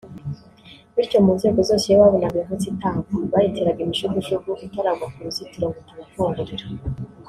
Bityo 0.93 1.17
mu 1.25 1.31
ngo 1.51 1.61
zose 1.69 1.85
iyo 1.87 1.97
babonaga 2.01 2.37
inkotsa 2.41 2.67
itamba 2.73 3.11
bayiteraga 3.31 3.79
imijugujugu 3.83 4.49
itaragwa 4.65 5.05
ku 5.13 5.19
ruzitiro 5.25 5.65
ngo 5.69 5.79
itabakungurira 5.83 6.65